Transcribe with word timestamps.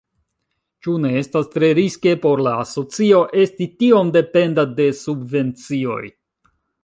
Ĉu 0.85 0.93
ne 1.01 1.11
estas 1.19 1.51
tre 1.55 1.69
riske 1.79 2.13
por 2.23 2.41
la 2.47 2.53
asocio 2.63 3.21
esti 3.45 3.67
tiom 3.83 4.11
dependa 4.17 4.67
de 4.81 4.91
subvencioj? 5.03 6.01